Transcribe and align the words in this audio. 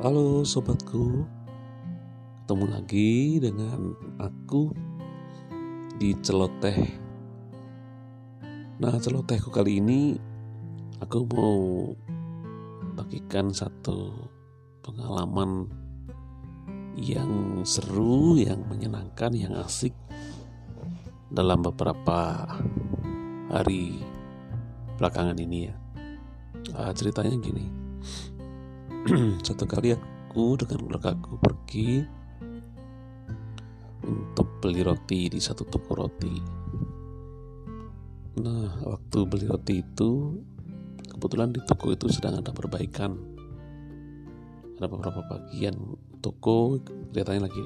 Halo 0.00 0.48
sobatku, 0.48 1.28
ketemu 2.40 2.72
lagi 2.72 3.36
dengan 3.36 3.92
aku 4.16 4.72
di 6.00 6.16
celoteh. 6.24 6.88
Nah, 8.80 8.96
celotehku 8.96 9.52
kali 9.52 9.76
ini 9.76 10.16
aku 11.04 11.20
mau 11.36 11.92
bagikan 12.96 13.52
satu 13.52 14.24
pengalaman 14.80 15.68
yang 16.96 17.60
seru, 17.68 18.40
yang 18.40 18.64
menyenangkan, 18.72 19.36
yang 19.36 19.52
asik 19.60 19.92
dalam 21.28 21.60
beberapa 21.60 22.48
hari 23.52 24.00
belakangan 24.96 25.36
ini 25.36 25.68
ya. 25.68 25.76
Uh, 26.72 26.88
ceritanya 26.96 27.36
gini 27.36 27.79
satu 29.46 29.64
kali 29.64 29.96
aku 29.96 30.60
dengan 30.60 30.84
keluarga 30.84 31.16
aku 31.16 31.40
pergi 31.40 32.04
untuk 34.04 34.60
beli 34.60 34.84
roti 34.84 35.32
di 35.32 35.40
satu 35.40 35.64
toko 35.64 36.04
roti. 36.04 36.36
Nah, 38.44 38.68
waktu 38.84 39.18
beli 39.24 39.48
roti 39.48 39.80
itu 39.80 40.36
kebetulan 41.08 41.48
di 41.48 41.64
toko 41.64 41.96
itu 41.96 42.12
sedang 42.12 42.44
ada 42.44 42.52
perbaikan. 42.52 43.16
Ada 44.76 44.84
beberapa 44.84 45.24
bagian 45.24 45.76
toko 46.20 46.76
kelihatannya 46.84 47.48
lagi 47.48 47.60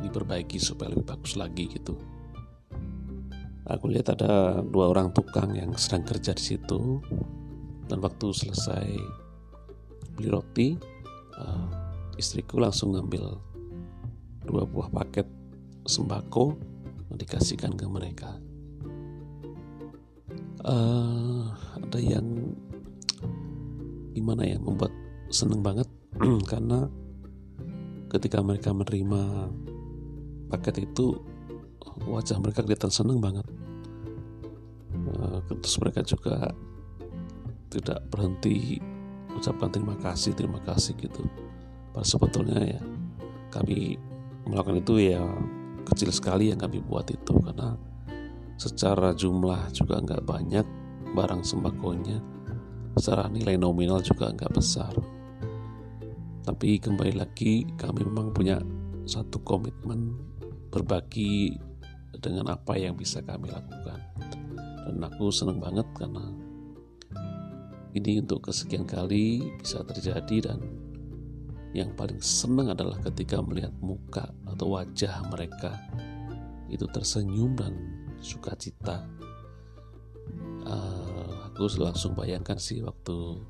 diperbaiki 0.00 0.56
supaya 0.56 0.96
lebih 0.96 1.04
bagus 1.04 1.36
lagi 1.36 1.68
gitu. 1.68 2.00
Aku 3.68 3.92
lihat 3.92 4.16
ada 4.16 4.64
dua 4.64 4.88
orang 4.88 5.12
tukang 5.12 5.52
yang 5.52 5.76
sedang 5.76 6.08
kerja 6.08 6.32
di 6.32 6.40
situ 6.40 7.04
dan 7.92 8.00
waktu 8.00 8.32
selesai 8.32 8.88
beli 10.18 10.34
roti 10.34 10.68
uh, 11.38 11.70
istriku 12.18 12.58
langsung 12.58 12.98
ngambil 12.98 13.38
dua 14.42 14.66
buah 14.66 14.90
paket 14.90 15.30
sembako 15.86 16.58
dikasihkan 17.14 17.78
ke 17.78 17.86
mereka. 17.86 18.34
Uh, 20.66 21.54
ada 21.78 22.02
yang 22.02 22.52
gimana 24.12 24.42
ya 24.42 24.58
membuat 24.58 24.90
seneng 25.30 25.62
banget 25.62 25.86
karena 26.50 26.90
ketika 28.10 28.42
mereka 28.42 28.74
menerima 28.74 29.54
paket 30.50 30.90
itu 30.90 31.14
wajah 32.04 32.42
mereka 32.42 32.66
kelihatan 32.66 32.90
seneng 32.90 33.22
banget. 33.22 33.46
Uh, 35.14 35.38
terus 35.46 35.78
mereka 35.78 36.02
juga 36.02 36.52
tidak 37.70 38.02
berhenti 38.10 38.80
ucapkan 39.38 39.70
terima 39.70 39.94
kasih 39.96 40.34
terima 40.34 40.60
kasih 40.66 40.98
gitu. 40.98 41.22
Padahal 41.94 42.06
sebetulnya 42.06 42.60
ya 42.60 42.82
kami 43.54 43.96
melakukan 44.44 44.82
itu 44.82 44.94
ya 45.14 45.22
kecil 45.88 46.10
sekali 46.12 46.50
yang 46.52 46.60
kami 46.60 46.82
buat 46.82 47.08
itu. 47.08 47.34
Karena 47.38 47.78
secara 48.58 49.14
jumlah 49.14 49.70
juga 49.72 50.02
nggak 50.02 50.22
banyak 50.26 50.66
barang 51.14 51.42
sembakonya 51.46 52.18
secara 52.98 53.30
nilai 53.30 53.54
nominal 53.56 54.02
juga 54.02 54.34
nggak 54.34 54.52
besar. 54.52 54.92
Tapi 56.42 56.80
kembali 56.80 57.14
lagi 57.14 57.64
kami 57.78 58.02
memang 58.08 58.34
punya 58.34 58.58
satu 59.08 59.40
komitmen 59.44 60.16
berbagi 60.68 61.56
dengan 62.18 62.52
apa 62.52 62.76
yang 62.76 62.98
bisa 62.98 63.22
kami 63.22 63.48
lakukan. 63.48 64.00
Dan 64.88 65.04
aku 65.04 65.28
senang 65.28 65.60
banget 65.60 65.84
karena 65.96 66.47
ini 67.96 68.20
untuk 68.20 68.50
kesekian 68.50 68.84
kali 68.84 69.52
bisa 69.56 69.80
terjadi 69.84 70.52
dan 70.52 70.58
yang 71.76 71.92
paling 71.96 72.20
senang 72.20 72.72
adalah 72.72 72.96
ketika 73.04 73.40
melihat 73.44 73.72
muka 73.80 74.32
atau 74.48 74.72
wajah 74.76 75.20
mereka 75.28 75.76
itu 76.68 76.84
tersenyum 76.88 77.56
dan 77.56 77.76
sukacita. 78.20 79.04
Uh, 80.68 81.48
aku 81.48 81.64
langsung 81.80 82.12
bayangkan 82.12 82.60
sih 82.60 82.84
waktu 82.84 83.40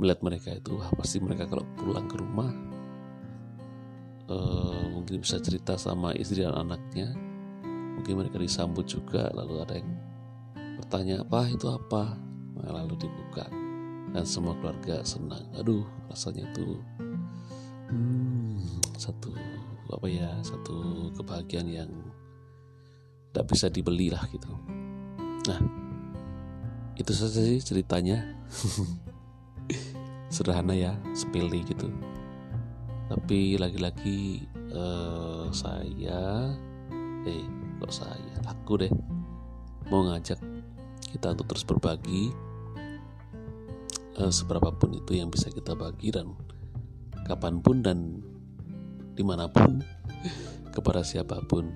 melihat 0.00 0.20
mereka 0.24 0.48
itu, 0.56 0.76
wah 0.80 0.88
pasti 0.96 1.20
mereka 1.20 1.44
kalau 1.44 1.64
pulang 1.76 2.08
ke 2.08 2.16
rumah 2.16 2.52
uh, 4.32 4.84
mungkin 4.92 5.20
bisa 5.20 5.38
cerita 5.42 5.76
sama 5.76 6.16
istri 6.16 6.44
dan 6.44 6.56
anaknya, 6.56 7.12
mungkin 7.98 8.24
mereka 8.24 8.40
disambut 8.40 8.88
juga, 8.88 9.28
lalu 9.36 9.62
ada 9.62 9.74
yang 9.78 9.90
bertanya 10.80 11.16
apa? 11.22 11.40
Itu 11.52 11.66
apa, 11.72 12.16
lalu 12.70 12.94
dibuka. 12.98 13.46
Dan 14.12 14.24
semua 14.28 14.54
keluarga 14.60 15.00
senang. 15.02 15.42
Aduh 15.56 15.82
rasanya 16.12 16.44
itu 16.52 16.78
hmm, 17.88 18.60
satu 19.00 19.32
apa 19.92 20.08
ya 20.08 20.30
satu 20.40 21.08
kebahagiaan 21.16 21.68
yang 21.68 21.90
tidak 23.32 23.46
bisa 23.48 23.66
dibeli 23.72 24.12
lah 24.12 24.24
gitu. 24.28 24.52
Nah 25.48 25.60
itu 26.94 27.12
saja 27.16 27.40
sih 27.40 27.60
ceritanya. 27.64 28.22
Sederhana 30.32 30.72
ya 30.72 30.96
sepele 31.12 31.60
gitu. 31.64 31.92
Tapi 33.08 33.60
lagi-lagi 33.60 34.48
uh, 34.72 35.48
saya 35.52 36.52
eh 37.28 37.44
kok 37.78 37.92
saya 37.92 38.34
aku 38.48 38.80
deh 38.80 38.92
mau 39.90 40.06
ngajak 40.08 40.40
kita 41.12 41.36
untuk 41.36 41.52
terus 41.52 41.66
berbagi 41.66 42.32
uh, 44.18 44.32
seberapapun 44.32 44.98
itu 44.98 45.16
yang 45.16 45.30
bisa 45.32 45.48
kita 45.48 45.72
bagi 45.72 46.12
dan 46.12 46.34
kapan 47.24 47.62
pun 47.62 47.80
dan 47.80 48.18
di 49.12 49.22
mana 49.22 49.46
pun 49.48 49.80
kepada 50.74 51.04
siapa 51.04 51.40
pun 51.44 51.68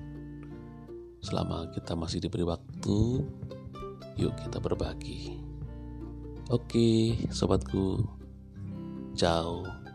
selama 1.22 1.68
kita 1.72 1.92
masih 1.96 2.22
diberi 2.22 2.46
waktu 2.46 3.24
yuk 4.16 4.32
kita 4.40 4.58
berbagi. 4.62 5.36
Oke 6.46 7.18
sobatku 7.34 8.06
ciao 9.18 9.85